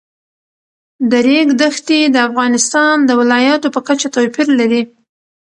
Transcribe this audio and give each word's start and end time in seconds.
د 1.09 1.11
ریګ 1.27 1.47
دښتې 1.61 1.99
د 2.09 2.17
افغانستان 2.27 2.95
د 3.03 3.11
ولایاتو 3.19 3.67
په 3.75 3.79
کچه 3.87 4.07
توپیر 4.15 4.47
لري. 4.59 4.81